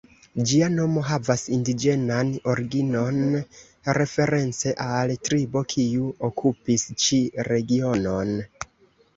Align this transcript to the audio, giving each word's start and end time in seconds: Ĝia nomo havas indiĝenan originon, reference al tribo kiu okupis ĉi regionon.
Ĝia 0.51 0.67
nomo 0.75 1.01
havas 1.09 1.41
indiĝenan 1.57 2.31
originon, 2.53 3.19
reference 3.99 4.73
al 4.89 5.13
tribo 5.29 5.63
kiu 5.75 6.09
okupis 6.31 6.91
ĉi 7.05 7.21
regionon. 7.53 8.35